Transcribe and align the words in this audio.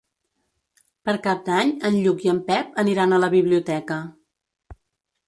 Per 1.09 1.13
Cap 1.27 1.43
d'Any 1.49 1.73
en 1.89 1.97
Lluc 2.05 2.23
i 2.29 2.31
en 2.33 2.39
Pep 2.47 2.79
aniran 2.85 3.13
a 3.13 3.21
la 3.25 3.29
biblioteca. 3.35 3.99